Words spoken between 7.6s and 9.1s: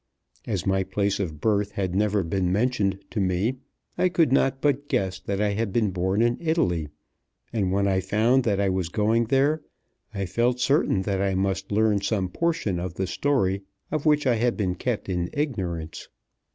when I found that I was